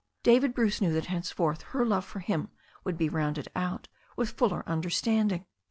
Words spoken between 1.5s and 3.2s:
her love for him would be